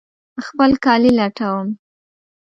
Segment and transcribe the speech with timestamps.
[0.45, 1.67] خپل کالي لټوم